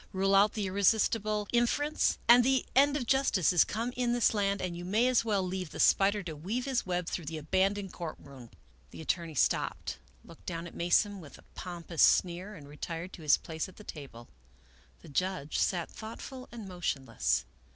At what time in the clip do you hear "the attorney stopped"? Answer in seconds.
8.89-9.99